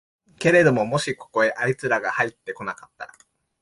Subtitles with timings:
[0.39, 3.13] けれどももしここへあいつらがはいって来なかったら、